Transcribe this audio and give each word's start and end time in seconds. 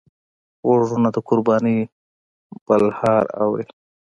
غوږونه 0.67 1.09
د 1.15 1.17
قربانۍ 1.27 1.79
بلهار 2.65 3.25
اوري 3.43 3.65